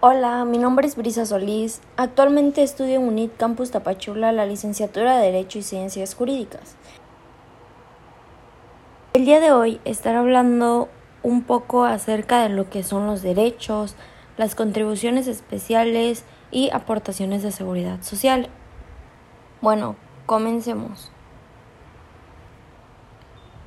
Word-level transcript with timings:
Hola, 0.00 0.44
mi 0.44 0.58
nombre 0.58 0.86
es 0.86 0.94
Brisa 0.94 1.24
Solís. 1.24 1.80
Actualmente 1.96 2.62
estudio 2.62 2.96
en 2.96 3.08
UNIT 3.08 3.34
Campus 3.38 3.70
Tapachula 3.70 4.30
la 4.30 4.44
licenciatura 4.44 5.16
de 5.16 5.32
Derecho 5.32 5.58
y 5.58 5.62
Ciencias 5.62 6.14
Jurídicas. 6.14 6.76
El 9.14 9.24
día 9.24 9.40
de 9.40 9.52
hoy 9.52 9.80
estaré 9.86 10.18
hablando 10.18 10.90
un 11.22 11.44
poco 11.44 11.86
acerca 11.86 12.42
de 12.42 12.50
lo 12.50 12.68
que 12.68 12.82
son 12.82 13.06
los 13.06 13.22
derechos, 13.22 13.96
las 14.36 14.54
contribuciones 14.54 15.28
especiales 15.28 16.24
y 16.50 16.68
aportaciones 16.74 17.42
de 17.42 17.50
seguridad 17.50 18.02
social. 18.02 18.50
Bueno, 19.62 19.96
comencemos. 20.26 21.10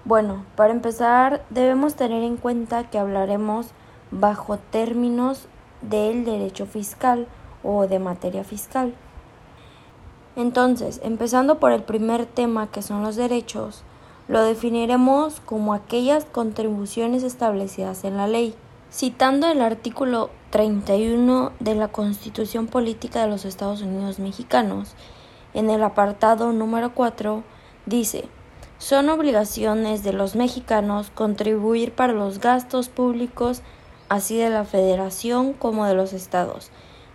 Bueno, 0.06 0.46
para 0.56 0.74
empezar 0.74 1.44
debemos 1.50 1.96
tener 1.96 2.22
en 2.22 2.38
cuenta 2.38 2.88
que 2.92 3.00
hablaremos 3.00 3.72
bajo 4.12 4.60
términos 4.60 5.48
del 5.82 6.26
derecho 6.26 6.66
fiscal 6.66 7.28
o 7.64 7.88
de 7.88 8.00
materia 8.00 8.44
fiscal. 8.44 8.94
Entonces, 10.36 11.02
empezando 11.04 11.60
por 11.60 11.72
el 11.72 11.84
primer 11.84 12.26
tema 12.26 12.72
que 12.72 12.82
son 12.82 13.04
los 13.04 13.16
derechos, 13.16 13.84
lo 14.28 14.44
definiremos 14.44 15.40
como 15.42 15.74
aquellas 15.74 16.24
contribuciones 16.26 17.24
establecidas 17.24 18.04
en 18.04 18.16
la 18.16 18.28
ley. 18.28 18.56
Citando 18.92 19.48
el 19.48 19.62
artículo 19.62 20.30
31 20.52 21.52
de 21.60 21.76
la 21.76 21.90
Constitución 21.90 22.68
Política 22.68 23.22
de 23.22 23.28
los 23.28 23.46
Estados 23.46 23.82
Unidos 23.82 24.20
Mexicanos, 24.20 24.96
en 25.54 25.70
el 25.70 25.84
apartado 25.84 26.54
número 26.54 26.94
4, 26.94 27.44
dice, 27.86 28.30
son 28.78 29.10
obligaciones 29.10 30.04
de 30.04 30.14
los 30.14 30.36
mexicanos 30.36 31.12
contribuir 31.14 31.92
para 31.92 32.14
los 32.14 32.40
gastos 32.40 32.88
públicos 32.88 33.62
así 34.10 34.38
de 34.38 34.50
la 34.50 34.66
Federación 34.66 35.54
como 35.54 35.86
de 35.86 35.94
los 35.94 36.14
estados, 36.14 36.72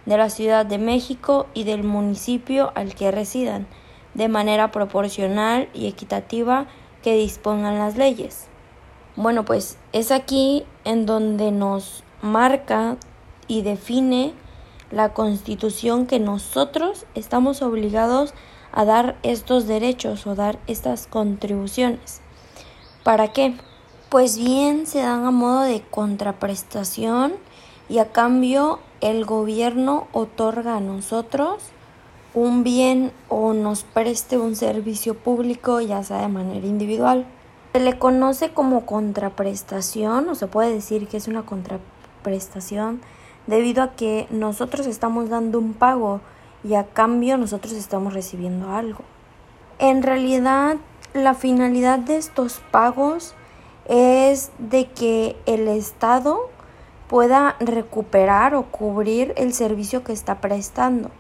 de 0.07 0.17
la 0.17 0.31
Ciudad 0.31 0.65
de 0.65 0.79
México 0.79 1.47
y 1.53 1.65
del 1.65 1.83
municipio 1.83 2.73
al 2.75 2.95
que 2.95 3.11
residan, 3.11 3.67
de 4.15 4.29
manera 4.29 4.71
proporcional 4.71 5.69
y 5.75 5.89
equitativa 5.89 6.67
que 7.03 7.17
dispongan 7.17 7.79
las 7.79 7.97
leyes. 7.97 8.47
Bueno, 9.17 9.45
pues 9.45 9.77
es 9.93 10.11
aquí 10.11 10.65
en 10.85 11.07
donde 11.07 11.53
nos 11.53 12.03
marca 12.23 12.97
y 13.47 13.63
define 13.63 14.33
la 14.91 15.13
Constitución 15.13 16.07
que 16.07 16.21
nosotros 16.21 17.07
estamos 17.15 17.63
obligados 17.63 18.33
a 18.73 18.85
dar 18.85 19.17
estos 19.23 19.67
derechos 19.67 20.27
o 20.27 20.35
dar 20.35 20.59
estas 20.67 21.07
contribuciones. 21.07 22.21
¿Para 23.03 23.33
qué? 23.33 23.55
Pues 24.09 24.39
bien 24.39 24.87
se 24.87 25.01
dan 25.01 25.25
a 25.25 25.31
modo 25.31 25.63
de 25.63 25.83
contraprestación 25.83 27.35
y 27.89 27.99
a 27.99 28.13
cambio 28.13 28.79
el 29.01 29.25
gobierno 29.25 30.07
otorga 30.13 30.77
a 30.77 30.81
nosotros 30.81 31.63
un 32.33 32.65
bien 32.65 33.13
o 33.29 33.53
nos 33.53 33.85
preste 33.85 34.39
un 34.39 34.57
servicio 34.57 35.15
público 35.15 35.81
ya 35.81 36.03
sea 36.03 36.21
de 36.21 36.29
manera 36.29 36.67
individual. 36.67 37.27
Se 37.73 37.81
le 37.81 37.99
conoce 37.99 38.53
como 38.53 38.87
contraprestación 38.87 40.29
o 40.29 40.35
se 40.35 40.47
puede 40.47 40.73
decir 40.73 41.07
que 41.07 41.17
es 41.17 41.29
una 41.29 41.43
contraprestación 41.43 43.01
debido 43.47 43.83
a 43.83 43.93
que 43.93 44.27
nosotros 44.31 44.87
estamos 44.87 45.29
dando 45.29 45.59
un 45.59 45.75
pago 45.75 46.21
y 46.63 46.75
a 46.75 46.85
cambio 46.85 47.37
nosotros 47.37 47.75
estamos 47.75 48.15
recibiendo 48.15 48.71
algo. 48.71 49.05
En 49.79 50.03
realidad 50.03 50.77
la 51.13 51.35
finalidad 51.35 51.99
de 51.99 52.17
estos 52.17 52.61
pagos 52.71 53.35
es 53.89 54.51
de 54.59 54.87
que 54.87 55.37
el 55.47 55.69
Estado 55.69 56.51
pueda 57.09 57.57
recuperar 57.61 58.55
o 58.55 58.65
cubrir 58.65 59.35
el 59.37 59.53
servicio 59.53 60.05
que 60.05 60.13
está 60.13 60.41
prestando. 60.41 61.11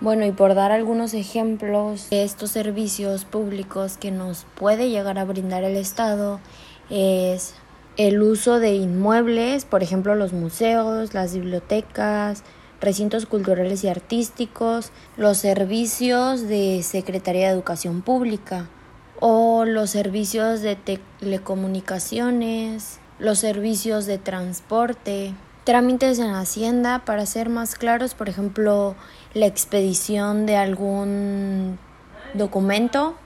Bueno, 0.00 0.24
y 0.24 0.32
por 0.32 0.54
dar 0.54 0.70
algunos 0.70 1.12
ejemplos 1.12 2.08
de 2.10 2.22
estos 2.22 2.52
servicios 2.52 3.24
públicos 3.24 3.96
que 3.98 4.12
nos 4.12 4.46
puede 4.54 4.90
llegar 4.90 5.18
a 5.18 5.24
brindar 5.24 5.64
el 5.64 5.76
Estado 5.76 6.40
es 6.88 7.54
el 7.96 8.22
uso 8.22 8.60
de 8.60 8.74
inmuebles, 8.74 9.64
por 9.64 9.82
ejemplo 9.82 10.14
los 10.14 10.32
museos, 10.32 11.14
las 11.14 11.34
bibliotecas, 11.34 12.44
recintos 12.80 13.26
culturales 13.26 13.82
y 13.82 13.88
artísticos, 13.88 14.92
los 15.16 15.38
servicios 15.38 16.46
de 16.46 16.84
Secretaría 16.84 17.48
de 17.48 17.54
Educación 17.54 18.02
Pública, 18.02 18.68
o 19.20 19.64
los 19.64 19.90
servicios 19.90 20.60
de 20.60 20.76
telecomunicaciones, 20.76 23.00
los 23.18 23.38
servicios 23.38 24.06
de 24.06 24.18
transporte, 24.18 25.34
trámites 25.64 26.18
en 26.18 26.30
Hacienda, 26.30 27.02
para 27.04 27.26
ser 27.26 27.48
más 27.48 27.74
claros, 27.74 28.14
por 28.14 28.28
ejemplo, 28.28 28.94
la 29.34 29.46
expedición 29.46 30.46
de 30.46 30.56
algún 30.56 31.78
documento 32.34 33.16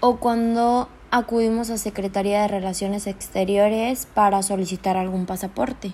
o 0.00 0.16
cuando 0.16 0.88
acudimos 1.10 1.70
a 1.70 1.78
Secretaría 1.78 2.42
de 2.42 2.48
Relaciones 2.48 3.06
Exteriores 3.06 4.06
para 4.06 4.42
solicitar 4.42 4.96
algún 4.96 5.26
pasaporte. 5.26 5.92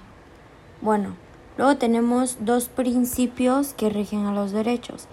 Bueno, 0.80 1.16
luego 1.58 1.76
tenemos 1.76 2.38
dos 2.40 2.68
principios 2.68 3.74
que 3.74 3.90
rigen 3.90 4.26
a 4.26 4.32
los 4.32 4.52
derechos. 4.52 5.08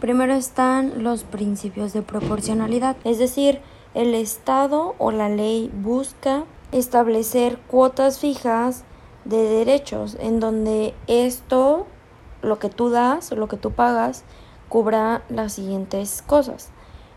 Primero 0.00 0.32
están 0.32 1.02
los 1.02 1.24
principios 1.24 1.92
de 1.92 2.02
proporcionalidad, 2.02 2.96
es 3.02 3.18
decir, 3.18 3.60
el 3.94 4.14
Estado 4.14 4.94
o 4.98 5.10
la 5.10 5.28
ley 5.28 5.70
busca 5.74 6.44
establecer 6.70 7.58
cuotas 7.66 8.20
fijas 8.20 8.84
de 9.24 9.42
derechos 9.42 10.16
en 10.20 10.38
donde 10.38 10.94
esto, 11.08 11.86
lo 12.42 12.60
que 12.60 12.68
tú 12.68 12.90
das 12.90 13.32
lo 13.32 13.48
que 13.48 13.56
tú 13.56 13.72
pagas, 13.72 14.22
cubra 14.68 15.24
las 15.28 15.54
siguientes 15.54 16.22
cosas, 16.24 16.70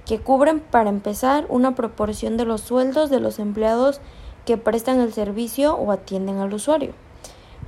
que 0.08 0.20
cubren 0.20 0.60
para 0.60 0.90
empezar 0.90 1.46
una 1.50 1.76
proporción 1.76 2.36
de 2.36 2.46
los 2.46 2.62
sueldos 2.62 3.12
de 3.12 3.20
los 3.20 3.38
empleados 3.38 4.02
que 4.46 4.58
prestan 4.58 5.00
el 5.00 5.14
servicio 5.14 5.76
o 5.76 5.92
atienden 5.92 6.40
al 6.40 6.54
usuario 6.54 6.96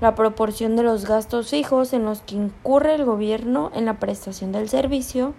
la 0.04 0.16
proporción 0.16 0.76
de 0.76 0.84
los 0.84 1.06
gastos 1.06 1.50
fijos 1.50 1.94
en 1.94 2.04
los 2.04 2.20
que 2.22 2.36
incurre 2.36 2.94
el 2.94 3.06
gobierno 3.06 3.72
en 3.74 3.86
la 3.86 4.00
prestación 4.00 4.52
del 4.52 4.68
servicio 4.68 5.34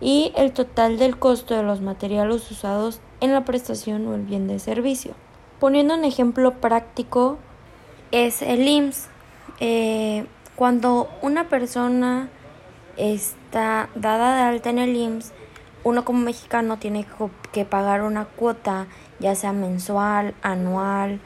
y 0.00 0.32
el 0.36 0.52
total 0.52 0.96
del 0.96 1.18
costo 1.18 1.56
de 1.56 1.64
los 1.64 1.80
materiales 1.80 2.48
usados 2.52 3.00
en 3.20 3.32
la 3.32 3.44
prestación 3.44 4.06
o 4.06 4.14
el 4.14 4.22
bien 4.22 4.46
de 4.46 4.60
servicio. 4.60 5.14
Poniendo 5.58 5.94
un 5.94 6.04
ejemplo 6.04 6.52
práctico, 6.60 7.38
es 8.12 8.42
el 8.42 8.68
IMSS. 8.68 9.08
Eh, 9.58 10.26
cuando 10.54 11.08
una 11.20 11.48
persona 11.48 12.28
está 12.96 13.88
dada 13.96 14.36
de 14.36 14.42
alta 14.42 14.70
en 14.70 14.78
el 14.78 14.94
IMSS, 14.94 15.32
uno 15.82 16.04
como 16.04 16.20
mexicano 16.20 16.78
tiene 16.78 17.04
que 17.50 17.64
pagar 17.64 18.02
una 18.02 18.26
cuota, 18.26 18.86
ya 19.18 19.34
sea 19.34 19.52
mensual, 19.52 20.34
anual, 20.42 21.18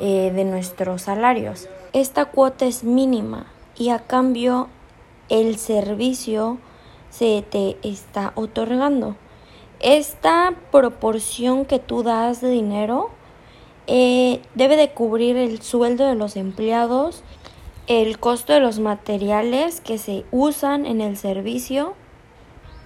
eh, 0.00 0.32
de 0.34 0.44
nuestros 0.44 1.02
salarios. 1.02 1.68
Esta 1.98 2.26
cuota 2.26 2.64
es 2.64 2.84
mínima 2.84 3.46
y 3.76 3.88
a 3.88 3.98
cambio 3.98 4.68
el 5.28 5.58
servicio 5.58 6.58
se 7.10 7.42
te 7.50 7.76
está 7.82 8.30
otorgando. 8.36 9.16
Esta 9.80 10.54
proporción 10.70 11.64
que 11.64 11.80
tú 11.80 12.04
das 12.04 12.40
de 12.40 12.50
dinero 12.50 13.10
eh, 13.88 14.40
debe 14.54 14.76
de 14.76 14.92
cubrir 14.92 15.36
el 15.36 15.60
sueldo 15.60 16.06
de 16.06 16.14
los 16.14 16.36
empleados, 16.36 17.24
el 17.88 18.20
costo 18.20 18.52
de 18.52 18.60
los 18.60 18.78
materiales 18.78 19.80
que 19.80 19.98
se 19.98 20.24
usan 20.30 20.86
en 20.86 21.00
el 21.00 21.16
servicio 21.16 21.94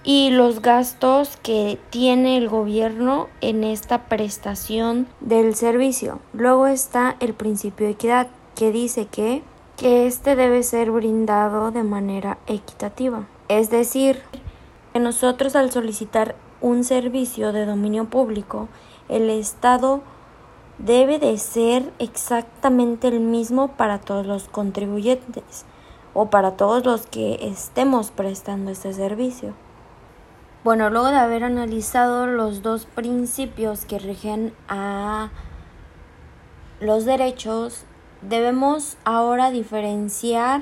y 0.03 0.31
los 0.31 0.63
gastos 0.63 1.37
que 1.37 1.77
tiene 1.91 2.35
el 2.35 2.49
gobierno 2.49 3.27
en 3.41 3.63
esta 3.63 4.05
prestación 4.05 5.05
del 5.21 5.53
servicio. 5.53 6.19
Luego 6.33 6.65
está 6.65 7.15
el 7.19 7.35
principio 7.35 7.85
de 7.85 7.91
equidad 7.91 8.27
que 8.63 8.71
dice 8.71 9.07
que, 9.07 9.43
que 9.75 10.07
este 10.07 10.37
debe 10.37 10.63
ser 10.63 10.89
brindado 10.89 11.71
de 11.71 11.83
manera 11.83 12.37
equitativa. 12.47 13.27
Es 13.49 13.69
decir, 13.69 14.21
que 14.93 15.01
nosotros 15.01 15.57
al 15.57 15.69
solicitar 15.69 16.35
un 16.61 16.85
servicio 16.85 17.51
de 17.51 17.65
dominio 17.65 18.05
público, 18.05 18.69
el 19.09 19.29
Estado 19.29 20.01
debe 20.77 21.19
de 21.19 21.37
ser 21.39 21.91
exactamente 21.99 23.09
el 23.09 23.19
mismo 23.19 23.67
para 23.67 23.99
todos 23.99 24.25
los 24.25 24.45
contribuyentes 24.45 25.65
o 26.13 26.29
para 26.29 26.55
todos 26.55 26.85
los 26.85 27.05
que 27.05 27.39
estemos 27.41 28.11
prestando 28.11 28.71
este 28.71 28.93
servicio. 28.93 29.53
Bueno, 30.63 30.89
luego 30.89 31.07
de 31.07 31.17
haber 31.17 31.43
analizado 31.43 32.27
los 32.27 32.61
dos 32.61 32.85
principios 32.85 33.83
que 33.83 33.99
rigen 33.99 34.53
a 34.69 35.31
los 36.79 37.03
derechos 37.03 37.85
Debemos 38.29 38.97
ahora 39.03 39.51
diferenciar 39.51 40.61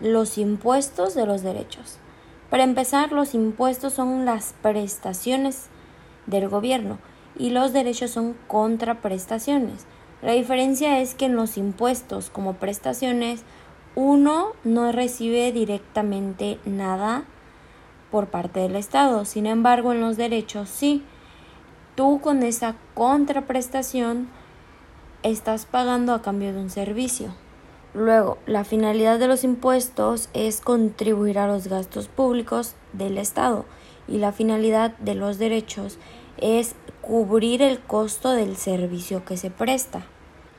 los 0.00 0.38
impuestos 0.38 1.14
de 1.14 1.26
los 1.26 1.42
derechos. 1.42 1.98
Para 2.50 2.64
empezar, 2.64 3.12
los 3.12 3.34
impuestos 3.34 3.92
son 3.92 4.24
las 4.24 4.54
prestaciones 4.62 5.68
del 6.26 6.48
gobierno 6.48 6.98
y 7.36 7.50
los 7.50 7.72
derechos 7.72 8.10
son 8.10 8.34
contraprestaciones. 8.46 9.86
La 10.22 10.32
diferencia 10.32 11.00
es 11.00 11.14
que 11.14 11.26
en 11.26 11.36
los 11.36 11.58
impuestos 11.58 12.30
como 12.30 12.54
prestaciones 12.54 13.42
uno 13.94 14.52
no 14.64 14.90
recibe 14.92 15.52
directamente 15.52 16.58
nada 16.64 17.24
por 18.10 18.28
parte 18.28 18.60
del 18.60 18.76
Estado. 18.76 19.24
Sin 19.24 19.46
embargo, 19.46 19.92
en 19.92 20.00
los 20.00 20.16
derechos 20.16 20.68
sí. 20.68 21.02
Tú 21.94 22.20
con 22.20 22.42
esa 22.44 22.76
contraprestación 22.94 24.28
estás 25.22 25.66
pagando 25.66 26.12
a 26.14 26.22
cambio 26.22 26.52
de 26.52 26.60
un 26.60 26.70
servicio. 26.70 27.34
Luego, 27.94 28.38
la 28.46 28.64
finalidad 28.64 29.18
de 29.18 29.28
los 29.28 29.44
impuestos 29.44 30.28
es 30.34 30.60
contribuir 30.60 31.38
a 31.38 31.46
los 31.46 31.66
gastos 31.66 32.08
públicos 32.08 32.74
del 32.92 33.18
Estado 33.18 33.64
y 34.06 34.18
la 34.18 34.32
finalidad 34.32 34.96
de 34.98 35.14
los 35.14 35.38
derechos 35.38 35.98
es 36.36 36.74
cubrir 37.00 37.62
el 37.62 37.80
costo 37.80 38.32
del 38.32 38.56
servicio 38.56 39.24
que 39.24 39.36
se 39.36 39.50
presta. 39.50 40.04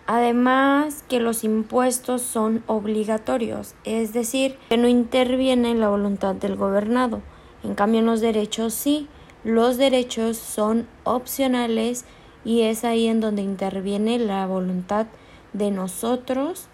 Además 0.07 1.03
que 1.07 1.19
los 1.19 1.43
impuestos 1.43 2.23
son 2.23 2.63
obligatorios, 2.65 3.75
es 3.83 4.11
decir, 4.11 4.57
que 4.69 4.77
no 4.77 4.87
interviene 4.87 5.75
la 5.75 5.89
voluntad 5.89 6.33
del 6.33 6.55
gobernado. 6.55 7.21
En 7.63 7.75
cambio, 7.75 7.99
en 7.99 8.07
los 8.07 8.19
derechos 8.19 8.73
sí, 8.73 9.07
los 9.43 9.77
derechos 9.77 10.37
son 10.37 10.87
opcionales 11.03 12.05
y 12.45 12.61
es 12.61 12.83
ahí 12.83 13.07
en 13.07 13.19
donde 13.19 13.41
interviene 13.41 14.17
la 14.19 14.45
voluntad 14.47 15.07
de 15.53 15.71
nosotros 15.71 16.67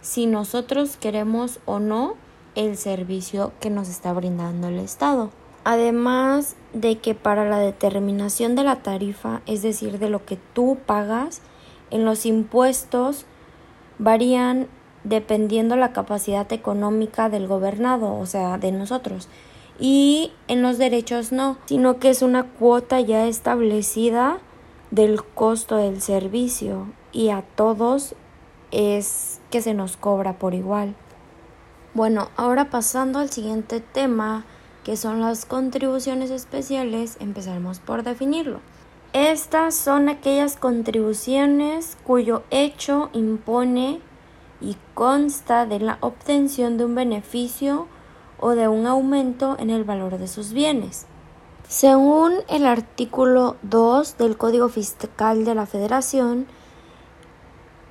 si 0.00 0.26
nosotros 0.26 0.96
queremos 0.96 1.60
o 1.66 1.78
no 1.78 2.14
el 2.54 2.76
servicio 2.76 3.52
que 3.60 3.70
nos 3.70 3.88
está 3.88 4.12
brindando 4.12 4.68
el 4.68 4.78
Estado. 4.78 5.30
Además 5.62 6.56
de 6.72 6.98
que 6.98 7.14
para 7.14 7.48
la 7.48 7.58
determinación 7.58 8.54
de 8.54 8.64
la 8.64 8.76
tarifa, 8.76 9.42
es 9.46 9.62
decir, 9.62 9.98
de 9.98 10.08
lo 10.08 10.24
que 10.24 10.38
tú 10.54 10.78
pagas, 10.86 11.42
en 11.90 12.04
los 12.04 12.24
impuestos 12.24 13.26
varían 13.98 14.68
dependiendo 15.04 15.76
la 15.76 15.92
capacidad 15.92 16.50
económica 16.52 17.28
del 17.28 17.46
gobernado, 17.46 18.16
o 18.18 18.26
sea, 18.26 18.58
de 18.58 18.72
nosotros. 18.72 19.28
Y 19.78 20.32
en 20.48 20.62
los 20.62 20.78
derechos 20.78 21.32
no, 21.32 21.56
sino 21.66 21.98
que 21.98 22.10
es 22.10 22.22
una 22.22 22.44
cuota 22.44 23.00
ya 23.00 23.26
establecida 23.26 24.38
del 24.90 25.22
costo 25.22 25.76
del 25.76 26.00
servicio 26.00 26.86
y 27.12 27.30
a 27.30 27.42
todos 27.42 28.14
es 28.70 29.40
que 29.50 29.62
se 29.62 29.74
nos 29.74 29.96
cobra 29.96 30.38
por 30.38 30.54
igual. 30.54 30.94
Bueno, 31.94 32.28
ahora 32.36 32.70
pasando 32.70 33.18
al 33.18 33.30
siguiente 33.30 33.80
tema, 33.80 34.44
que 34.84 34.96
son 34.96 35.20
las 35.20 35.44
contribuciones 35.44 36.30
especiales, 36.30 37.16
empezaremos 37.20 37.80
por 37.80 38.02
definirlo. 38.02 38.60
Estas 39.12 39.74
son 39.74 40.08
aquellas 40.08 40.56
contribuciones 40.56 41.96
cuyo 42.04 42.44
hecho 42.50 43.10
impone 43.12 44.00
y 44.60 44.76
consta 44.94 45.66
de 45.66 45.80
la 45.80 45.98
obtención 46.00 46.78
de 46.78 46.84
un 46.84 46.94
beneficio 46.94 47.88
o 48.38 48.50
de 48.50 48.68
un 48.68 48.86
aumento 48.86 49.56
en 49.58 49.70
el 49.70 49.82
valor 49.82 50.18
de 50.18 50.28
sus 50.28 50.52
bienes. 50.52 51.06
Según 51.70 52.32
el 52.48 52.66
artículo 52.66 53.54
2 53.62 54.18
del 54.18 54.36
Código 54.36 54.68
Fiscal 54.68 55.44
de 55.44 55.54
la 55.54 55.66
Federación, 55.66 56.46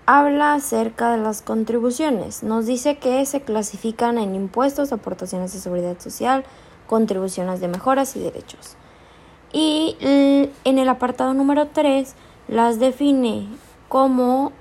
habla 0.05 0.53
acerca 0.55 1.13
de 1.13 1.17
las 1.17 1.41
contribuciones. 1.41 2.43
Nos 2.43 2.65
dice 2.65 2.97
que 2.97 3.25
se 3.25 3.39
clasifican 3.39 4.17
en 4.17 4.35
impuestos, 4.35 4.91
aportaciones 4.91 5.53
de 5.53 5.59
seguridad 5.59 5.97
social, 5.97 6.43
contribuciones 6.87 7.61
de 7.61 7.69
mejoras 7.69 8.17
y 8.17 8.19
derechos. 8.19 8.75
Y 9.53 9.95
en 10.01 10.77
el 10.77 10.89
apartado 10.89 11.33
número 11.33 11.69
3 11.69 12.15
las 12.49 12.79
define 12.79 13.47
como 13.87 14.51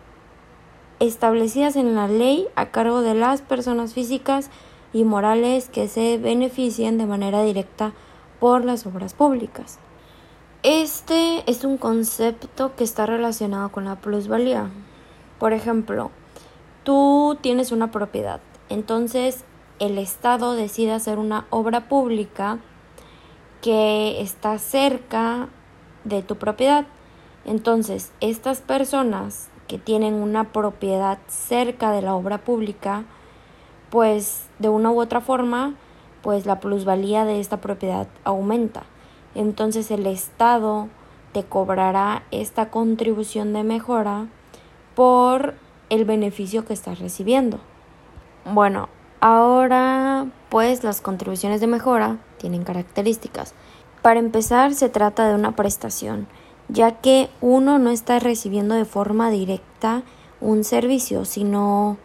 establecidas 1.01 1.75
en 1.75 1.97
la 1.97 2.07
ley 2.07 2.47
a 2.55 2.67
cargo 2.67 3.01
de 3.01 3.15
las 3.15 3.43
personas 3.43 3.95
físicas 3.95 4.49
y 4.93 5.03
morales 5.03 5.69
que 5.69 5.89
se 5.89 6.19
beneficien 6.19 6.99
de 6.99 7.07
manera 7.07 7.43
directa 7.43 7.95
por 8.41 8.65
las 8.65 8.87
obras 8.87 9.15
públicas. 9.15 9.79
Este 10.63 11.49
es 11.51 11.65
un 11.65 11.79
concepto 11.79 12.75
que 12.75 12.85
está 12.85 13.07
relacionado 13.07 13.71
con 13.71 13.85
la 13.85 13.97
plusvalía. 13.97 14.71
Por 15.39 15.53
ejemplo, 15.53 16.11
tú 16.85 17.39
tienes 17.41 17.71
una 17.71 17.91
propiedad, 17.91 18.41
entonces 18.69 19.45
el 19.79 19.99
Estado 19.99 20.55
decide 20.55 20.93
hacer 20.93 21.19
una 21.19 21.47
obra 21.51 21.89
pública 21.89 22.59
que 23.63 24.21
está 24.21 24.59
cerca 24.59 25.49
de 26.05 26.23
tu 26.23 26.37
propiedad. 26.37 26.87
Entonces, 27.45 28.13
estas 28.21 28.61
personas 28.61 29.49
que 29.69 29.79
tienen 29.79 30.15
una 30.15 30.53
propiedad 30.53 31.19
cerca 31.29 31.93
de 31.93 32.03
la 32.03 32.15
obra 32.15 32.39
pública, 32.39 33.05
pues 33.91 34.49
de 34.59 34.69
una 34.69 34.91
u 34.91 35.01
otra 35.01 35.21
forma, 35.21 35.75
pues 36.29 36.45
la 36.45 36.61
plusvalía 36.61 37.25
de 37.25 37.41
esta 37.41 37.57
propiedad 37.57 38.07
aumenta. 38.23 38.83
Entonces 39.35 39.91
el 39.91 40.07
Estado 40.07 40.89
te 41.33 41.45
cobrará 41.45 42.23
esta 42.31 42.69
contribución 42.69 43.55
de 43.55 43.65
mejora 43.65 44.27
por 44.95 45.55
el 45.89 46.05
beneficio 46.05 46.67
que 46.67 46.75
estás 46.75 46.99
recibiendo. 46.99 47.61
Bueno, 48.45 48.91
ahora 49.23 50.27
pues 50.51 50.85
las 50.85 51.01
contribuciones 51.01 51.63
de 51.63 51.67
mejora 51.67 52.19
tienen 52.37 52.63
características. 52.63 53.55
Para 54.03 54.21
empezar, 54.21 54.75
se 54.75 54.91
trata 54.91 55.27
de 55.29 55.35
una 55.35 55.57
prestación, 55.57 56.27
ya 56.69 57.01
que 57.01 57.31
uno 57.41 57.79
no 57.79 57.89
está 57.89 58.19
recibiendo 58.19 58.75
de 58.75 58.85
forma 58.85 59.31
directa 59.31 60.03
un 60.43 60.63
servicio, 60.65 61.25
sino 61.25 61.97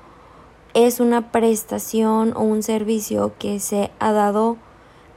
es 0.74 1.00
una 1.00 1.32
prestación 1.32 2.34
o 2.36 2.42
un 2.42 2.64
servicio 2.64 3.34
que 3.38 3.60
se 3.60 3.92
ha 4.00 4.12
dado 4.12 4.58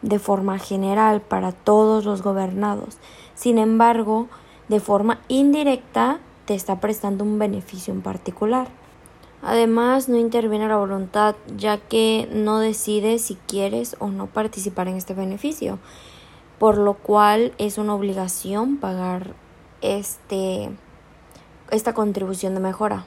de 0.02 0.18
forma 0.18 0.58
general 0.58 1.20
para 1.22 1.52
todos 1.52 2.04
los 2.04 2.22
gobernados. 2.22 2.98
Sin 3.34 3.58
embargo, 3.58 4.28
de 4.68 4.80
forma 4.80 5.20
indirecta 5.28 6.18
te 6.44 6.54
está 6.54 6.80
prestando 6.80 7.24
un 7.24 7.38
beneficio 7.38 7.92
en 7.92 8.02
particular. 8.02 8.68
Además, 9.42 10.08
no 10.08 10.16
interviene 10.16 10.68
la 10.68 10.76
voluntad, 10.76 11.36
ya 11.56 11.78
que 11.78 12.28
no 12.32 12.58
decide 12.58 13.18
si 13.18 13.36
quieres 13.46 13.96
o 13.98 14.08
no 14.08 14.26
participar 14.26 14.88
en 14.88 14.96
este 14.96 15.14
beneficio, 15.14 15.78
por 16.58 16.78
lo 16.78 16.94
cual 16.94 17.52
es 17.58 17.78
una 17.78 17.94
obligación 17.94 18.78
pagar 18.78 19.34
este, 19.82 20.70
esta 21.70 21.94
contribución 21.94 22.54
de 22.54 22.60
mejora. 22.60 23.04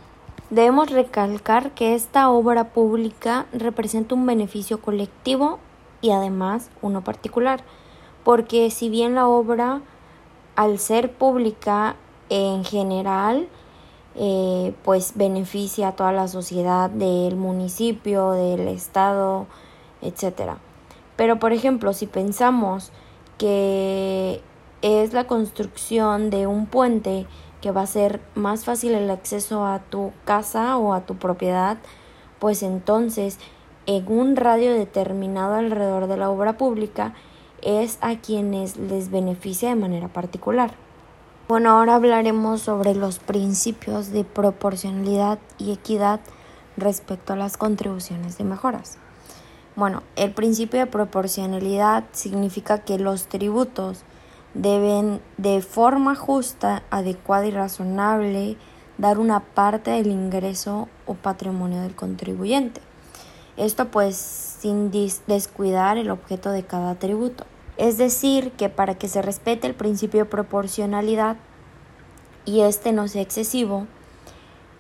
Debemos 0.50 0.90
recalcar 0.90 1.72
que 1.72 1.94
esta 1.94 2.32
obra 2.32 2.70
pública 2.70 3.46
representa 3.54 4.16
un 4.16 4.26
beneficio 4.26 4.82
colectivo 4.82 5.60
y 6.02 6.10
además 6.10 6.72
uno 6.82 7.04
particular, 7.04 7.64
porque 8.24 8.72
si 8.72 8.90
bien 8.90 9.14
la 9.14 9.28
obra, 9.28 9.82
al 10.56 10.80
ser 10.80 11.12
pública, 11.12 11.96
en 12.30 12.64
general, 12.64 13.48
eh, 14.16 14.74
pues 14.84 15.14
beneficia 15.16 15.90
a 15.90 15.96
toda 15.96 16.12
la 16.12 16.28
sociedad 16.28 16.90
del 16.90 17.36
municipio, 17.36 18.32
del 18.32 18.68
estado, 18.68 19.46
etc. 20.02 20.54
Pero 21.16 21.38
por 21.38 21.54
ejemplo, 21.54 21.94
si 21.94 22.08
pensamos 22.08 22.92
que 23.38 24.42
es 24.82 25.14
la 25.14 25.28
construcción 25.28 26.30
de 26.32 26.48
un 26.48 26.66
puente 26.66 27.28
que 27.62 27.72
va 27.72 27.82
a 27.82 27.88
ser 27.88 28.22
más 28.36 28.66
fácil 28.66 28.94
el 28.94 29.10
acceso 29.10 29.66
a 29.66 29.80
tu 29.80 30.12
casa 30.26 30.78
o 30.78 30.94
a 30.94 31.06
tu 31.06 31.16
propiedad, 31.16 31.78
pues 32.40 32.64
entonces 32.64 33.38
en 33.86 34.06
un 34.12 34.36
radio 34.36 34.74
determinado 34.74 35.56
alrededor 35.56 36.08
de 36.08 36.18
la 36.18 36.30
obra 36.30 36.58
pública 36.58 37.14
es 37.62 37.98
a 38.02 38.16
quienes 38.16 38.78
les 38.78 39.12
beneficia 39.12 39.70
de 39.70 39.76
manera 39.76 40.08
particular. 40.08 40.72
Bueno, 41.48 41.72
ahora 41.72 41.96
hablaremos 41.96 42.62
sobre 42.62 42.94
los 42.94 43.18
principios 43.20 44.12
de 44.12 44.24
proporcionalidad 44.24 45.40
y 45.58 45.72
equidad 45.72 46.20
respecto 46.78 47.34
a 47.34 47.36
las 47.36 47.58
contribuciones 47.58 48.38
de 48.38 48.44
mejoras. 48.44 48.98
Bueno, 49.76 50.04
el 50.16 50.32
principio 50.32 50.80
de 50.80 50.86
proporcionalidad 50.86 52.04
significa 52.12 52.80
que 52.80 53.00
los 53.00 53.26
tributos 53.26 54.04
deben 54.54 55.22
de 55.38 55.62
forma 55.62 56.16
justa, 56.16 56.84
adecuada 56.90 57.46
y 57.46 57.52
razonable 57.52 58.58
dar 58.98 59.20
una 59.20 59.40
parte 59.40 59.92
del 59.92 60.08
ingreso 60.08 60.90
o 61.06 61.14
patrimonio 61.14 61.82
del 61.82 61.96
contribuyente. 61.96 62.82
Esto 63.58 63.90
pues 63.90 64.16
sin 64.16 64.92
descuidar 65.28 65.98
el 65.98 66.10
objeto 66.10 66.52
de 66.52 66.64
cada 66.64 66.96
tributo. 66.96 67.46
Es 67.78 67.98
decir, 67.98 68.52
que 68.52 68.70
para 68.70 68.96
que 68.96 69.08
se 69.08 69.22
respete 69.22 69.68
el 69.68 69.74
principio 69.74 70.22
de 70.22 70.30
proporcionalidad 70.30 71.38
y 72.46 72.62
este 72.62 72.92
no 72.92 73.08
sea 73.08 73.22
excesivo, 73.22 73.88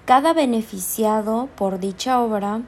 cada 0.05 0.33
beneficiado 0.33 1.47
por 1.55 1.79
dicha 1.79 2.19
obra 2.19 2.61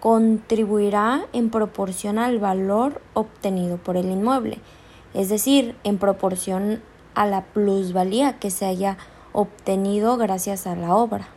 contribuirá 0.00 1.26
en 1.32 1.48
proporción 1.48 2.18
al 2.18 2.38
valor 2.38 3.00
obtenido 3.14 3.76
por 3.76 3.96
el 3.96 4.10
inmueble, 4.10 4.58
es 5.14 5.28
decir, 5.28 5.76
en 5.84 5.98
proporción 5.98 6.82
a 7.14 7.26
la 7.26 7.42
plusvalía 7.42 8.38
que 8.38 8.50
se 8.50 8.66
haya 8.66 8.96
obtenido 9.32 10.16
gracias 10.16 10.66
a 10.66 10.74
la 10.74 10.94
obra. 10.94 11.28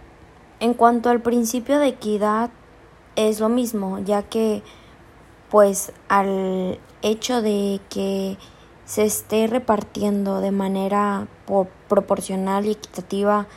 En 0.59 0.73
cuanto 0.73 1.09
al 1.09 1.21
principio 1.21 1.79
de 1.79 1.87
equidad, 1.87 2.49
es 3.15 3.39
lo 3.39 3.49
mismo, 3.49 3.99
ya 3.99 4.23
que 4.23 4.63
pues 5.49 5.93
al 6.09 6.79
hecho 7.01 7.41
de 7.41 7.79
que 7.89 8.37
se 8.85 9.05
esté 9.05 9.47
repartiendo 9.47 10.41
de 10.41 10.51
manera 10.51 11.27
proporcional 11.87 12.65
y 12.65 12.71
equitativa 12.71 13.47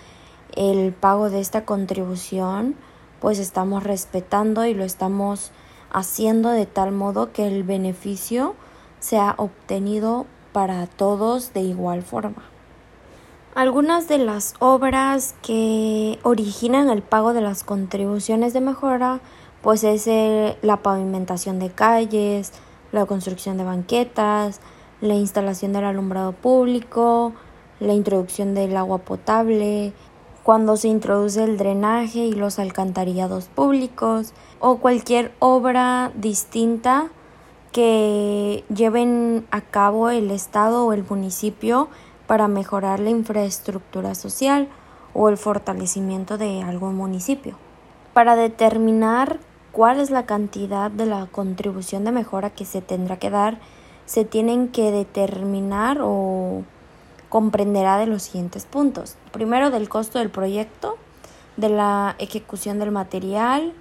el 0.55 0.93
pago 0.93 1.31
de 1.31 1.41
esta 1.41 1.65
contribución, 1.65 2.77
pues 3.21 3.39
estamos 3.39 3.85
respetando 3.85 4.65
y 4.65 4.75
lo 4.75 4.85
estamos 4.85 5.51
haciendo 5.91 6.51
de 6.51 6.67
tal 6.67 6.93
modo 6.93 7.33
que 7.33 7.47
el 7.47 7.63
beneficio 7.63 8.55
sea 9.01 9.35
obtenido 9.37 10.27
para 10.53 10.87
todos 10.87 11.53
de 11.53 11.61
igual 11.61 12.03
forma. 12.03 12.43
Algunas 13.55 14.09
de 14.09 14.19
las 14.19 14.55
obras 14.61 15.35
que 15.43 16.19
originan 16.23 16.91
el 16.91 17.03
pago 17.03 17.33
de 17.33 17.41
las 17.41 17.65
contribuciones 17.65 18.53
de 18.53 18.61
mejora 18.61 19.21
pues 19.63 19.83
es 19.83 20.07
la 20.63 20.77
pavimentación 20.79 21.59
de 21.59 21.71
calles, 21.71 22.53
la 22.93 23.07
construcción 23.07 23.57
de 23.57 23.65
banquetas, 23.65 24.61
la 25.01 25.15
instalación 25.15 25.73
del 25.73 25.85
alumbrado 25.85 26.33
público, 26.33 27.33
la 27.81 27.93
introducción 27.93 28.55
del 28.55 28.77
agua 28.77 28.99
potable, 28.99 29.93
cuando 30.43 30.77
se 30.77 30.89
introduce 30.89 31.43
el 31.45 31.59
drenaje 31.59 32.21
y 32.21 32.33
los 32.33 32.59
alcantarillados 32.59 33.47
públicos 33.47 34.33
o 34.61 34.79
cualquier 34.79 35.33
obra 35.41 36.11
distinta 36.15 37.09
que 37.73 38.65
lleven 38.75 39.47
a 39.51 39.61
cabo 39.61 40.11
el 40.11 40.31
Estado 40.31 40.87
o 40.87 40.93
el 40.93 41.05
municipio 41.09 41.89
para 42.27 42.49
mejorar 42.49 43.01
la 43.01 43.11
infraestructura 43.11 44.15
social 44.15 44.69
o 45.15 45.29
el 45.29 45.37
fortalecimiento 45.37 46.39
de 46.39 46.63
algún 46.63 46.95
municipio. 46.95 47.57
Para 48.13 48.37
determinar 48.37 49.39
cuál 49.73 50.01
es 50.01 50.11
la 50.11 50.27
cantidad 50.27 50.91
de 50.91 51.07
la 51.07 51.27
contribución 51.27 52.05
de 52.05 52.13
mejora 52.13 52.51
que 52.51 52.65
se 52.65 52.83
tendrá 52.83 53.19
que 53.19 53.31
dar, 53.31 53.59
se 54.07 54.25
tienen 54.25 54.69
que 54.69 54.91
determinar 54.91 55.99
o 56.03 56.63
comprenderá 57.29 57.99
de 57.99 58.07
los 58.07 58.23
siguientes 58.23 58.65
puntos. 58.65 59.17
Primero, 59.33 59.71
del 59.71 59.89
costo 59.89 60.19
del 60.19 60.31
proyecto, 60.31 60.97
de 61.57 61.69
la 61.69 62.17
ejecución 62.19 62.79
del 62.79 62.91
material, 62.91 63.73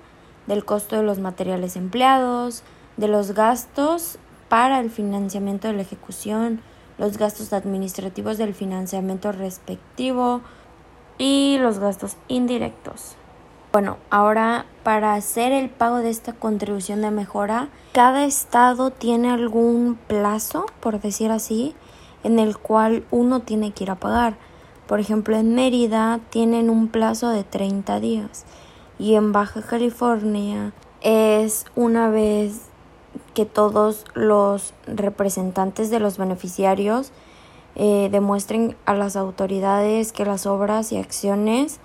del 0.48 0.66
costo 0.66 0.96
de 0.96 1.04
los 1.04 1.20
materiales 1.20 1.76
empleados, 1.76 2.64
de 2.98 3.08
los 3.08 3.32
gastos 3.32 4.18
para 4.50 4.80
el 4.80 4.90
financiamiento 4.90 5.68
de 5.68 5.76
la 5.76 5.82
ejecución, 5.82 6.62
los 6.98 7.18
gastos 7.18 7.54
administrativos 7.54 8.38
del 8.38 8.54
financiamiento 8.54 9.32
respectivo 9.32 10.42
y 11.18 11.58
los 11.60 11.80
gastos 11.80 12.18
indirectos. 12.28 13.16
Bueno, 13.72 13.98
ahora 14.10 14.66
para 14.84 15.14
hacer 15.14 15.52
el 15.52 15.70
pago 15.70 15.98
de 15.98 16.10
esta 16.10 16.34
contribución 16.34 17.02
de 17.02 17.12
mejora, 17.12 17.68
cada 17.94 18.26
estado 18.26 18.92
tiene 18.92 19.30
algún 19.30 20.00
plazo, 20.08 20.66
por 20.80 21.00
decir 21.00 21.32
así, 21.32 21.76
en 22.24 22.40
el 22.40 22.58
cual 22.58 23.06
uno 23.12 23.42
tiene 23.42 23.72
que 23.72 23.84
ir 23.84 23.92
a 23.92 23.96
pagar. 23.96 24.36
Por 24.88 25.00
ejemplo, 25.00 25.36
en 25.38 25.54
Mérida 25.54 26.20
tienen 26.30 26.70
un 26.70 26.88
plazo 26.88 27.30
de 27.30 27.44
30 27.44 28.00
días 28.00 28.46
y 28.98 29.16
en 29.16 29.34
Baja 29.34 29.62
California 29.62 30.72
es 31.02 31.66
una 31.76 32.10
vez 32.10 32.62
que 33.34 33.46
todos 33.46 34.06
los 34.14 34.74
representantes 34.88 35.90
de 35.90 36.00
los 36.00 36.18
beneficiarios 36.18 37.12
eh, 37.76 38.10
demuestren 38.12 38.76
a 38.86 38.96
las 38.96 39.16
autoridades 39.16 40.12
que 40.12 40.26
las 40.26 40.46
obras 40.46 40.92
y 40.92 40.98
acciones 40.98 41.80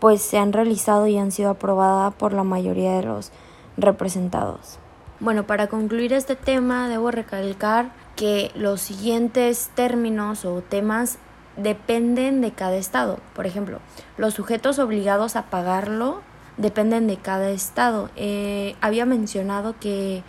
pues 0.00 0.22
se 0.22 0.38
han 0.38 0.52
realizado 0.52 1.06
y 1.06 1.16
han 1.18 1.32
sido 1.32 1.50
aprobadas 1.50 2.14
por 2.14 2.32
la 2.32 2.44
mayoría 2.44 2.96
de 2.96 3.04
los 3.04 3.30
representados. 3.76 4.78
Bueno, 5.20 5.46
para 5.46 5.68
concluir 5.68 6.12
este 6.12 6.36
tema 6.36 6.88
debo 6.88 7.10
recalcar 7.10 7.92
que 8.16 8.50
los 8.54 8.80
siguientes 8.80 9.70
términos 9.74 10.44
o 10.44 10.60
temas 10.60 11.18
dependen 11.56 12.40
de 12.40 12.52
cada 12.52 12.76
estado. 12.76 13.18
Por 13.34 13.46
ejemplo, 13.46 13.78
los 14.16 14.34
sujetos 14.34 14.78
obligados 14.78 15.36
a 15.36 15.44
pagarlo 15.44 16.20
dependen 16.56 17.06
de 17.06 17.16
cada 17.16 17.50
estado. 17.50 18.10
Eh, 18.16 18.76
había 18.80 19.06
mencionado 19.06 19.74
que 19.78 20.22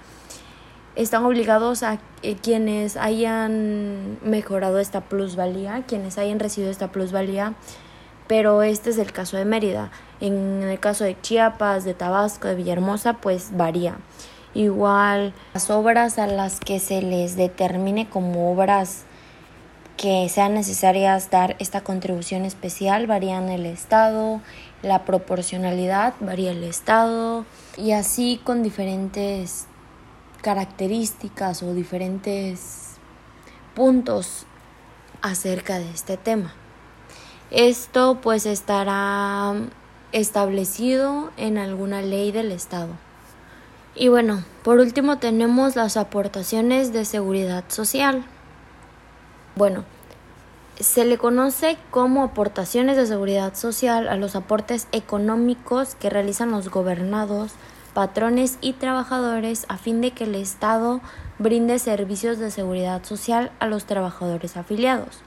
están 0.96 1.26
obligados 1.26 1.84
a 1.84 2.00
quienes 2.42 2.98
hayan 2.98 4.18
mejorado 4.24 4.80
esta 4.80 5.02
plusvalía, 5.02 5.84
quienes 5.88 6.18
hayan 6.18 6.40
recibido 6.40 6.72
esta 6.72 6.92
plusvalía, 6.92 7.54
pero 8.28 8.64
este 8.64 8.90
es 8.90 8.98
el 8.98 9.12
caso 9.12 9.38
de 9.38 9.46
Mérida. 9.46 9.92
En 10.22 10.64
el 10.64 10.80
caso 10.80 11.04
de 11.04 11.20
Chiapas, 11.22 11.84
de 11.84 11.94
Tabasco, 11.94 12.48
de 12.48 12.56
Villahermosa, 12.56 13.14
pues 13.14 13.50
varía. 13.56 13.98
Igual 14.54 15.34
las 15.54 15.70
obras 15.70 16.18
a 16.18 16.28
las 16.28 16.60
que 16.60 16.80
se 16.80 17.02
les 17.02 17.36
determine 17.36 18.10
como 18.10 18.52
obras 18.52 19.04
que 19.98 20.28
sean 20.30 20.54
necesarias 20.54 21.30
dar 21.30 21.56
esta 21.60 21.82
contribución 21.82 22.46
especial 22.46 23.08
varían 23.08 23.50
el 23.50 23.66
estado, 23.66 24.42
la 24.82 25.06
proporcionalidad 25.06 26.14
varía 26.20 26.52
el 26.52 26.64
estado 26.64 27.46
y 27.78 27.92
así 27.92 28.40
con 28.44 28.62
diferentes 28.62 29.68
características 30.46 31.64
o 31.64 31.74
diferentes 31.74 32.98
puntos 33.74 34.46
acerca 35.24 35.80
de 35.80 35.90
este 35.90 36.18
tema. 36.18 36.54
Esto 37.50 38.20
pues 38.22 38.46
estará 38.46 39.56
establecido 40.12 41.32
en 41.38 41.58
alguna 41.58 42.04
ley 42.04 42.32
del 42.32 42.52
estado. 42.52 42.90
Y 43.96 44.10
bueno, 44.10 44.44
por 44.64 44.78
último 44.78 45.18
tenemos 45.18 45.76
las 45.76 45.98
aportaciones 45.98 46.94
de 46.94 47.06
seguridad 47.06 47.64
social. 47.70 48.24
Bueno, 49.56 49.84
se 50.80 51.06
le 51.06 51.18
conoce 51.18 51.76
como 51.90 52.24
aportaciones 52.24 52.98
de 52.98 53.08
seguridad 53.08 53.56
social 53.56 54.08
a 54.08 54.16
los 54.16 54.36
aportes 54.36 54.88
económicos 54.92 55.96
que 55.96 56.12
realizan 56.12 56.52
los 56.52 56.70
gobernados, 56.70 57.54
patrones 57.96 58.60
y 58.60 58.74
trabajadores 58.74 59.66
a 59.70 59.78
fin 59.78 60.02
de 60.02 60.12
que 60.12 60.26
el 60.26 60.36
Estado 60.36 61.00
brinde 61.40 61.80
servicios 61.80 62.38
de 62.38 62.52
seguridad 62.52 63.04
social 63.06 63.52
a 63.60 63.68
los 63.68 63.86
trabajadores 63.86 64.58
afiliados. 64.58 65.22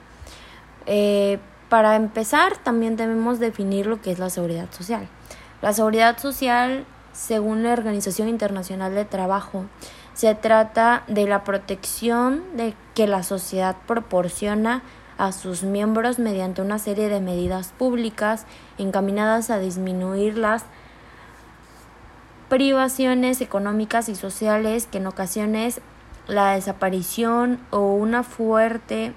Eh, 0.84 1.38
para 1.70 1.96
empezar, 1.96 2.58
también 2.58 2.96
debemos 2.96 3.38
definir 3.40 3.86
lo 3.86 4.02
que 4.02 4.12
es 4.12 4.18
la 4.18 4.28
seguridad 4.28 4.68
social. 4.70 5.08
La 5.62 5.72
seguridad 5.72 6.18
social 6.18 6.84
según 7.12 7.62
la 7.62 7.72
Organización 7.72 8.28
Internacional 8.28 8.94
de 8.94 9.06
Trabajo. 9.06 9.64
Se 10.12 10.34
trata 10.34 11.04
de 11.08 11.26
la 11.26 11.44
protección 11.44 12.44
de 12.54 12.74
que 12.94 13.06
la 13.06 13.22
sociedad 13.22 13.76
proporciona 13.86 14.82
a 15.16 15.32
sus 15.32 15.62
miembros 15.62 16.18
mediante 16.18 16.60
una 16.62 16.78
serie 16.78 17.08
de 17.08 17.20
medidas 17.20 17.72
públicas 17.76 18.44
encaminadas 18.76 19.50
a 19.50 19.58
disminuir 19.58 20.36
las 20.36 20.64
privaciones 22.48 23.40
económicas 23.40 24.08
y 24.08 24.14
sociales 24.14 24.86
que 24.86 24.98
en 24.98 25.06
ocasiones 25.06 25.80
la 26.26 26.54
desaparición 26.54 27.58
o 27.70 27.92
una 27.92 28.22
fuerte 28.22 29.12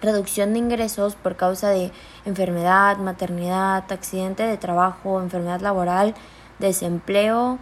reducción 0.00 0.52
de 0.52 0.58
ingresos 0.58 1.14
por 1.14 1.36
causa 1.36 1.70
de 1.70 1.92
enfermedad, 2.24 2.98
maternidad, 2.98 3.90
accidente 3.90 4.42
de 4.42 4.56
trabajo, 4.56 5.20
enfermedad 5.20 5.60
laboral, 5.60 6.14
desempleo, 6.58 7.58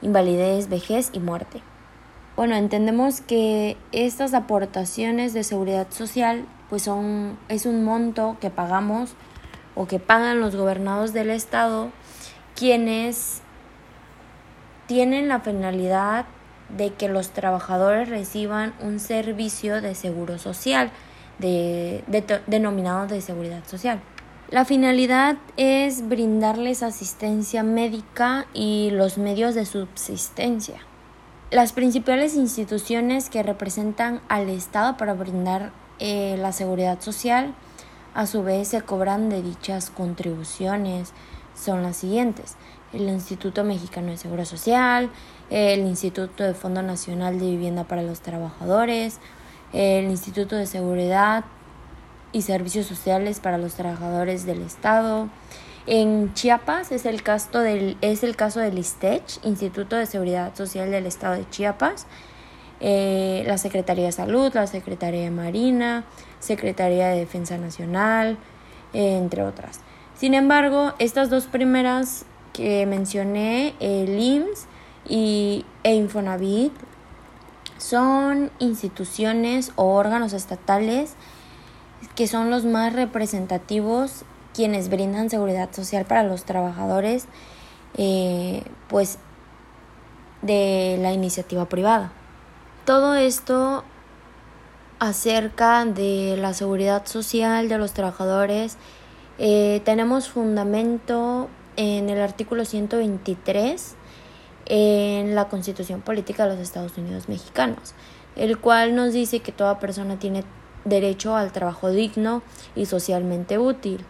invalidez, 0.00 0.68
vejez 0.68 1.10
y 1.12 1.20
muerte. 1.20 1.62
Bueno, 2.36 2.56
entendemos 2.56 3.20
que 3.20 3.76
estas 3.92 4.34
aportaciones 4.34 5.34
de 5.34 5.44
seguridad 5.44 5.86
social 5.90 6.46
pues 6.68 6.82
son 6.82 7.38
es 7.48 7.66
un 7.66 7.84
monto 7.84 8.36
que 8.40 8.50
pagamos 8.50 9.14
o 9.74 9.86
que 9.86 10.00
pagan 10.00 10.40
los 10.40 10.56
gobernados 10.56 11.12
del 11.12 11.30
estado 11.30 11.90
quienes 12.56 13.42
tienen 14.94 15.26
la 15.26 15.40
finalidad 15.40 16.24
de 16.68 16.92
que 16.92 17.08
los 17.08 17.30
trabajadores 17.30 18.08
reciban 18.08 18.74
un 18.80 19.00
servicio 19.00 19.80
de 19.80 19.96
seguro 19.96 20.38
social 20.38 20.92
de, 21.40 22.04
denominado 22.46 23.08
de 23.08 23.20
seguridad 23.20 23.64
social. 23.66 24.00
La 24.50 24.64
finalidad 24.64 25.36
es 25.56 26.08
brindarles 26.08 26.84
asistencia 26.84 27.64
médica 27.64 28.46
y 28.54 28.90
los 28.92 29.18
medios 29.18 29.56
de 29.56 29.66
subsistencia. 29.66 30.76
Las 31.50 31.72
principales 31.72 32.36
instituciones 32.36 33.30
que 33.30 33.42
representan 33.42 34.20
al 34.28 34.48
Estado 34.48 34.96
para 34.96 35.14
brindar 35.14 35.72
eh, 35.98 36.36
la 36.38 36.52
seguridad 36.52 37.00
social 37.00 37.52
a 38.14 38.26
su 38.26 38.44
vez 38.44 38.68
se 38.68 38.82
cobran 38.82 39.28
de 39.28 39.42
dichas 39.42 39.90
contribuciones 39.90 41.12
son 41.56 41.82
las 41.82 41.96
siguientes. 41.96 42.56
El 42.94 43.08
Instituto 43.08 43.64
Mexicano 43.64 44.12
de 44.12 44.16
Seguro 44.16 44.44
Social, 44.44 45.10
el 45.50 45.80
Instituto 45.80 46.44
de 46.44 46.54
Fondo 46.54 46.80
Nacional 46.80 47.40
de 47.40 47.46
Vivienda 47.46 47.84
para 47.84 48.02
los 48.02 48.20
Trabajadores, 48.20 49.18
el 49.72 50.04
Instituto 50.04 50.54
de 50.54 50.66
Seguridad 50.66 51.44
y 52.32 52.42
servicios 52.42 52.86
sociales 52.86 53.40
para 53.40 53.58
los 53.58 53.74
trabajadores 53.74 54.46
del 54.46 54.62
Estado, 54.62 55.28
En 55.86 56.32
Chiapas 56.32 56.92
es 56.92 57.04
el 57.04 57.22
caso 57.22 57.58
del, 57.58 57.98
es 58.00 58.22
el 58.22 58.36
caso 58.36 58.60
del 58.60 58.78
ISTECH, 58.78 59.44
Instituto 59.44 59.96
de 59.96 60.06
Seguridad 60.06 60.54
Social 60.54 60.90
del 60.90 61.04
Estado 61.04 61.34
de 61.34 61.48
Chiapas, 61.50 62.06
eh, 62.80 63.44
la 63.46 63.58
Secretaría 63.58 64.06
de 64.06 64.12
Salud, 64.12 64.50
la 64.54 64.66
Secretaría 64.66 65.22
de 65.22 65.30
Marina, 65.30 66.04
Secretaría 66.38 67.08
de 67.08 67.18
Defensa 67.18 67.58
Nacional, 67.58 68.38
entre 68.94 69.42
otras. 69.42 69.80
Sin 70.14 70.32
embargo, 70.32 70.94
estas 70.98 71.28
dos 71.28 71.46
primeras 71.46 72.24
que 72.54 72.86
mencioné, 72.86 73.74
el 73.80 74.18
IMSS 74.18 74.66
y, 75.06 75.66
e 75.82 75.94
Infonavit, 75.94 76.72
son 77.76 78.50
instituciones 78.60 79.72
o 79.76 79.84
órganos 79.84 80.32
estatales 80.32 81.16
que 82.14 82.26
son 82.28 82.48
los 82.48 82.64
más 82.64 82.94
representativos 82.94 84.24
quienes 84.54 84.88
brindan 84.88 85.28
seguridad 85.28 85.70
social 85.72 86.06
para 86.06 86.22
los 86.22 86.44
trabajadores 86.44 87.26
eh, 87.96 88.62
pues 88.88 89.18
de 90.42 90.96
la 91.00 91.12
iniciativa 91.12 91.64
privada. 91.66 92.12
Todo 92.86 93.16
esto 93.16 93.82
acerca 95.00 95.84
de 95.84 96.36
la 96.38 96.54
seguridad 96.54 97.04
social 97.06 97.68
de 97.68 97.78
los 97.78 97.92
trabajadores 97.92 98.76
eh, 99.38 99.82
tenemos 99.84 100.28
fundamento 100.28 101.48
en 101.76 102.08
el 102.08 102.20
artículo 102.20 102.64
123 102.64 103.96
en 104.66 105.34
la 105.34 105.48
Constitución 105.48 106.00
Política 106.00 106.44
de 106.44 106.54
los 106.54 106.60
Estados 106.60 106.96
Unidos 106.96 107.28
Mexicanos, 107.28 107.94
el 108.36 108.58
cual 108.58 108.94
nos 108.94 109.12
dice 109.12 109.40
que 109.40 109.52
toda 109.52 109.78
persona 109.78 110.18
tiene 110.18 110.44
derecho 110.84 111.36
al 111.36 111.52
trabajo 111.52 111.90
digno 111.90 112.42
y 112.74 112.86
socialmente 112.86 113.58
útil. 113.58 114.04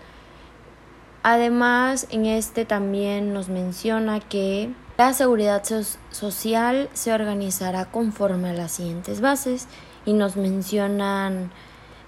Además, 1.23 2.07
en 2.11 2.27
este 2.27 2.65
también 2.65 3.33
nos 3.33 3.49
menciona 3.49 4.21
que 4.21 4.71
la 4.99 5.13
seguridad 5.13 5.63
social 6.11 6.89
se 6.93 7.13
organizará 7.13 7.87
conforme 7.87 8.51
a 8.51 8.53
las 8.53 8.73
siguientes 8.73 9.21
bases 9.21 9.67
y 10.05 10.13
nos 10.13 10.37
mencionan 10.37 11.51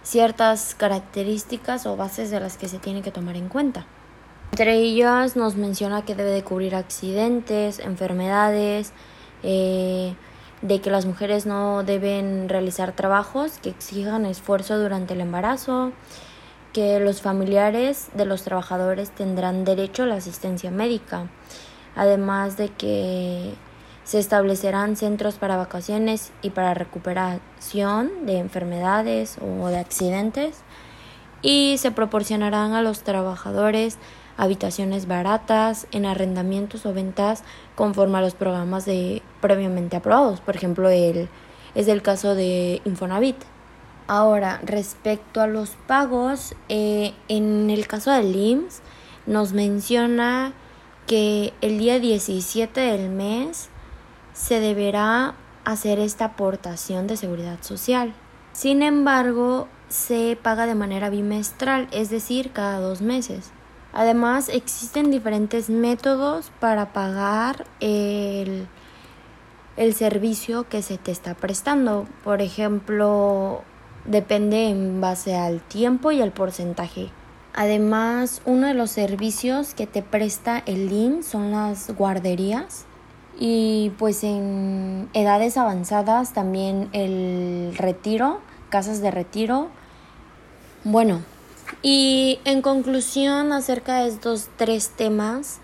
ciertas 0.02 0.74
características 0.76 1.86
o 1.86 1.96
bases 1.96 2.30
de 2.30 2.38
las 2.38 2.56
que 2.56 2.68
se 2.68 2.78
tiene 2.78 3.02
que 3.02 3.10
tomar 3.10 3.36
en 3.36 3.48
cuenta. 3.48 3.86
Entre 4.52 4.74
ellas 4.76 5.36
nos 5.36 5.56
menciona 5.56 6.02
que 6.02 6.14
debe 6.14 6.30
de 6.30 6.42
cubrir 6.42 6.74
accidentes, 6.74 7.78
enfermedades, 7.78 8.92
eh, 9.42 10.14
de 10.62 10.80
que 10.80 10.90
las 10.90 11.04
mujeres 11.04 11.46
no 11.46 11.82
deben 11.84 12.48
realizar 12.48 12.92
trabajos 12.92 13.58
que 13.58 13.68
exijan 13.68 14.24
esfuerzo 14.24 14.78
durante 14.78 15.14
el 15.14 15.20
embarazo, 15.20 15.92
que 16.72 17.00
los 17.00 17.20
familiares 17.20 18.08
de 18.14 18.24
los 18.24 18.42
trabajadores 18.42 19.10
tendrán 19.10 19.64
derecho 19.64 20.04
a 20.04 20.06
la 20.06 20.16
asistencia 20.16 20.70
médica, 20.70 21.28
además 21.94 22.56
de 22.56 22.68
que 22.70 23.54
se 24.04 24.18
establecerán 24.18 24.96
centros 24.96 25.34
para 25.34 25.56
vacaciones 25.56 26.32
y 26.40 26.50
para 26.50 26.74
recuperación 26.74 28.24
de 28.24 28.38
enfermedades 28.38 29.36
o 29.40 29.66
de 29.68 29.78
accidentes 29.78 30.62
y 31.42 31.76
se 31.78 31.90
proporcionarán 31.90 32.72
a 32.72 32.82
los 32.82 33.02
trabajadores 33.02 33.98
habitaciones 34.36 35.06
baratas 35.06 35.86
en 35.92 36.06
arrendamientos 36.06 36.86
o 36.86 36.92
ventas 36.92 37.42
conforme 37.74 38.18
a 38.18 38.20
los 38.20 38.34
programas 38.34 38.84
de 38.84 39.22
previamente 39.40 39.96
aprobados. 39.96 40.40
Por 40.40 40.56
ejemplo, 40.56 40.88
el, 40.90 41.28
es 41.74 41.88
el 41.88 42.02
caso 42.02 42.34
de 42.34 42.80
Infonavit. 42.84 43.36
Ahora, 44.08 44.60
respecto 44.64 45.40
a 45.40 45.46
los 45.46 45.70
pagos, 45.86 46.54
eh, 46.68 47.14
en 47.28 47.70
el 47.70 47.86
caso 47.86 48.12
del 48.12 48.36
IMSS 48.36 48.82
nos 49.26 49.52
menciona 49.52 50.52
que 51.06 51.52
el 51.60 51.78
día 51.78 51.98
17 51.98 52.80
del 52.80 53.08
mes 53.10 53.68
se 54.32 54.60
deberá 54.60 55.34
hacer 55.64 55.98
esta 55.98 56.26
aportación 56.26 57.06
de 57.06 57.16
seguridad 57.16 57.58
social. 57.62 58.14
Sin 58.52 58.82
embargo, 58.82 59.66
se 59.88 60.38
paga 60.40 60.66
de 60.66 60.74
manera 60.74 61.10
bimestral, 61.10 61.88
es 61.90 62.10
decir, 62.10 62.52
cada 62.52 62.80
dos 62.80 63.02
meses. 63.02 63.50
Además, 63.98 64.50
existen 64.50 65.10
diferentes 65.10 65.70
métodos 65.70 66.52
para 66.60 66.92
pagar 66.92 67.64
el, 67.80 68.68
el 69.78 69.94
servicio 69.94 70.68
que 70.68 70.82
se 70.82 70.98
te 70.98 71.10
está 71.10 71.32
prestando. 71.32 72.06
Por 72.22 72.42
ejemplo, 72.42 73.62
depende 74.04 74.68
en 74.68 75.00
base 75.00 75.34
al 75.34 75.62
tiempo 75.62 76.12
y 76.12 76.20
al 76.20 76.30
porcentaje. 76.30 77.10
Además, 77.54 78.42
uno 78.44 78.66
de 78.66 78.74
los 78.74 78.90
servicios 78.90 79.72
que 79.72 79.86
te 79.86 80.02
presta 80.02 80.62
el 80.66 80.92
IN 80.92 81.22
son 81.22 81.52
las 81.52 81.90
guarderías 81.96 82.84
y 83.38 83.92
pues 83.98 84.24
en 84.24 85.08
edades 85.14 85.56
avanzadas 85.56 86.34
también 86.34 86.90
el 86.92 87.74
retiro, 87.78 88.42
casas 88.68 89.00
de 89.00 89.10
retiro. 89.10 89.68
Bueno, 90.84 91.22
y 91.82 92.40
en 92.44 92.62
conclusión 92.62 93.52
acerca 93.52 94.00
de 94.00 94.08
estos 94.08 94.48
tres 94.56 94.90
temas, 94.90 95.60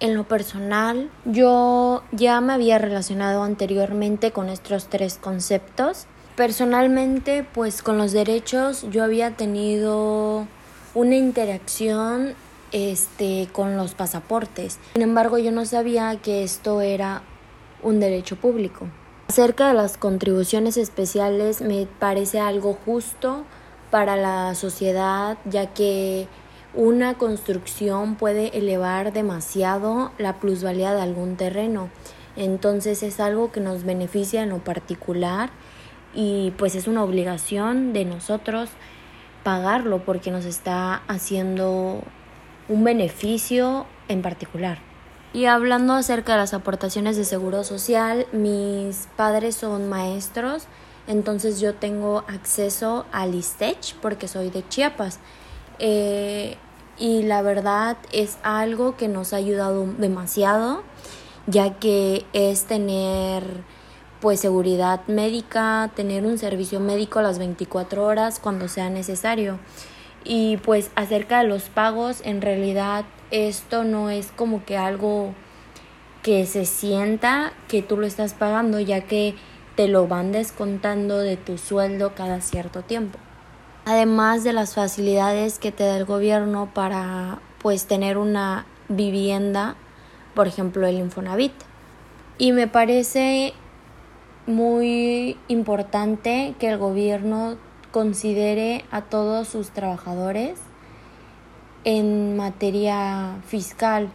en 0.00 0.14
lo 0.14 0.24
personal, 0.24 1.10
yo 1.26 2.02
ya 2.10 2.40
me 2.40 2.54
había 2.54 2.78
relacionado 2.78 3.42
anteriormente 3.42 4.32
con 4.32 4.48
estos 4.48 4.86
tres 4.88 5.18
conceptos. 5.20 6.06
Personalmente, 6.36 7.44
pues 7.44 7.82
con 7.82 7.98
los 7.98 8.12
derechos 8.12 8.86
yo 8.90 9.04
había 9.04 9.36
tenido 9.36 10.46
una 10.94 11.16
interacción 11.16 12.34
este 12.72 13.48
con 13.52 13.76
los 13.76 13.94
pasaportes. 13.94 14.78
Sin 14.94 15.02
embargo, 15.02 15.38
yo 15.38 15.52
no 15.52 15.66
sabía 15.66 16.16
que 16.16 16.44
esto 16.44 16.80
era 16.80 17.22
un 17.82 18.00
derecho 18.00 18.36
público. 18.36 18.86
Acerca 19.28 19.68
de 19.68 19.74
las 19.74 19.96
contribuciones 19.96 20.76
especiales 20.76 21.60
me 21.60 21.86
parece 21.98 22.40
algo 22.40 22.76
justo 22.84 23.44
para 23.90 24.16
la 24.16 24.54
sociedad, 24.54 25.38
ya 25.44 25.66
que 25.66 26.28
una 26.74 27.14
construcción 27.14 28.14
puede 28.14 28.56
elevar 28.56 29.12
demasiado 29.12 30.12
la 30.18 30.38
plusvalía 30.38 30.94
de 30.94 31.02
algún 31.02 31.36
terreno. 31.36 31.90
Entonces 32.36 33.02
es 33.02 33.18
algo 33.18 33.50
que 33.50 33.60
nos 33.60 33.84
beneficia 33.84 34.42
en 34.42 34.50
lo 34.50 34.58
particular 34.58 35.50
y 36.14 36.52
pues 36.56 36.74
es 36.74 36.86
una 36.86 37.02
obligación 37.02 37.92
de 37.92 38.04
nosotros 38.04 38.70
pagarlo 39.42 40.04
porque 40.04 40.30
nos 40.30 40.44
está 40.44 41.02
haciendo 41.08 42.02
un 42.68 42.84
beneficio 42.84 43.86
en 44.08 44.22
particular. 44.22 44.78
Y 45.32 45.46
hablando 45.46 45.94
acerca 45.94 46.32
de 46.32 46.38
las 46.38 46.54
aportaciones 46.54 47.16
de 47.16 47.24
seguro 47.24 47.62
social, 47.62 48.26
mis 48.32 49.08
padres 49.16 49.54
son 49.56 49.88
maestros 49.88 50.66
entonces 51.06 51.60
yo 51.60 51.74
tengo 51.74 52.24
acceso 52.28 53.06
al 53.12 53.34
ISTECH 53.34 53.96
porque 54.00 54.28
soy 54.28 54.50
de 54.50 54.66
Chiapas. 54.68 55.18
Eh, 55.78 56.56
y 56.98 57.22
la 57.22 57.40
verdad 57.40 57.96
es 58.12 58.38
algo 58.42 58.96
que 58.96 59.08
nos 59.08 59.32
ha 59.32 59.36
ayudado 59.36 59.86
demasiado, 59.98 60.82
ya 61.46 61.78
que 61.78 62.26
es 62.34 62.64
tener 62.64 63.42
pues 64.20 64.40
seguridad 64.40 65.00
médica, 65.06 65.90
tener 65.96 66.26
un 66.26 66.36
servicio 66.36 66.78
médico 66.78 67.18
a 67.18 67.22
las 67.22 67.38
24 67.38 68.04
horas 68.04 68.38
cuando 68.38 68.68
sea 68.68 68.90
necesario. 68.90 69.58
Y 70.24 70.58
pues 70.58 70.90
acerca 70.94 71.40
de 71.40 71.48
los 71.48 71.70
pagos, 71.70 72.20
en 72.24 72.42
realidad 72.42 73.06
esto 73.30 73.84
no 73.84 74.10
es 74.10 74.30
como 74.36 74.64
que 74.64 74.76
algo 74.76 75.34
que 76.22 76.44
se 76.44 76.66
sienta 76.66 77.54
que 77.68 77.80
tú 77.80 77.96
lo 77.96 78.06
estás 78.06 78.34
pagando, 78.34 78.78
ya 78.78 79.00
que 79.00 79.34
te 79.80 79.88
lo 79.88 80.06
van 80.06 80.30
descontando 80.30 81.20
de 81.20 81.38
tu 81.38 81.56
sueldo 81.56 82.14
cada 82.14 82.42
cierto 82.42 82.82
tiempo. 82.82 83.18
Además 83.86 84.44
de 84.44 84.52
las 84.52 84.74
facilidades 84.74 85.58
que 85.58 85.72
te 85.72 85.84
da 85.84 85.96
el 85.96 86.04
gobierno 86.04 86.68
para 86.74 87.38
pues 87.62 87.86
tener 87.86 88.18
una 88.18 88.66
vivienda, 88.90 89.76
por 90.34 90.46
ejemplo 90.46 90.86
el 90.86 90.98
Infonavit. 90.98 91.54
Y 92.36 92.52
me 92.52 92.66
parece 92.66 93.54
muy 94.46 95.38
importante 95.48 96.54
que 96.58 96.68
el 96.68 96.76
gobierno 96.76 97.56
considere 97.90 98.84
a 98.90 99.00
todos 99.00 99.48
sus 99.48 99.70
trabajadores 99.70 100.58
en 101.84 102.36
materia 102.36 103.36
fiscal, 103.46 104.10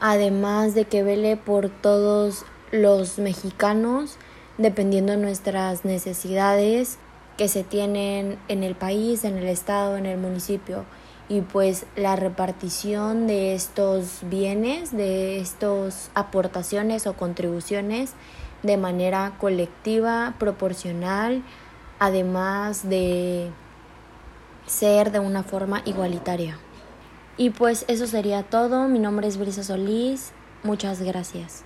además 0.00 0.72
de 0.72 0.86
que 0.86 1.02
vele 1.02 1.36
por 1.36 1.68
todos 1.68 2.46
los 2.72 3.18
mexicanos 3.18 4.16
dependiendo 4.60 5.12
de 5.12 5.18
nuestras 5.18 5.86
necesidades 5.86 6.98
que 7.38 7.48
se 7.48 7.64
tienen 7.64 8.38
en 8.48 8.62
el 8.62 8.74
país, 8.74 9.24
en 9.24 9.38
el 9.38 9.46
estado, 9.46 9.96
en 9.96 10.04
el 10.04 10.18
municipio. 10.18 10.84
Y 11.30 11.40
pues 11.40 11.86
la 11.96 12.14
repartición 12.14 13.26
de 13.26 13.54
estos 13.54 14.18
bienes, 14.22 14.94
de 14.94 15.40
estas 15.40 16.10
aportaciones 16.14 17.06
o 17.06 17.14
contribuciones 17.14 18.12
de 18.62 18.76
manera 18.76 19.32
colectiva, 19.38 20.34
proporcional, 20.38 21.42
además 21.98 22.86
de 22.86 23.48
ser 24.66 25.10
de 25.10 25.20
una 25.20 25.42
forma 25.42 25.80
igualitaria. 25.86 26.58
Y 27.38 27.50
pues 27.50 27.86
eso 27.88 28.06
sería 28.06 28.42
todo. 28.42 28.88
Mi 28.88 28.98
nombre 28.98 29.26
es 29.26 29.38
Brisa 29.38 29.64
Solís. 29.64 30.32
Muchas 30.62 31.00
gracias. 31.00 31.64